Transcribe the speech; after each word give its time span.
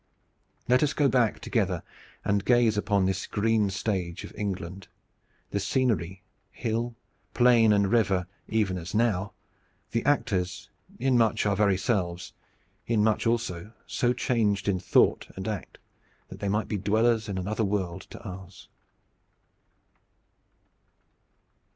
Let 0.67 0.81
us 0.81 0.93
go 0.93 1.07
back 1.07 1.39
together 1.41 1.83
and 2.25 2.43
gaze 2.43 2.75
upon 2.75 3.05
this 3.05 3.27
green 3.27 3.69
stage 3.69 4.23
of 4.23 4.33
England, 4.35 4.87
the 5.51 5.59
scenery, 5.59 6.23
hill, 6.49 6.95
plain 7.35 7.71
and 7.71 7.91
river 7.91 8.25
even 8.47 8.79
as 8.79 8.95
now, 8.95 9.33
the 9.91 10.03
actors 10.03 10.71
in 10.97 11.19
much 11.19 11.45
our 11.45 11.55
very 11.55 11.77
selves, 11.77 12.33
in 12.87 13.03
much 13.03 13.27
also 13.27 13.73
so 13.85 14.11
changed 14.11 14.67
in 14.67 14.79
thought 14.79 15.27
and 15.35 15.47
act 15.47 15.77
that 16.29 16.39
they 16.39 16.49
might 16.49 16.67
be 16.67 16.77
dwellers 16.77 17.29
in 17.29 17.37
another 17.37 17.63
world 17.63 18.01
to 18.09 18.19
ours. 18.23 18.69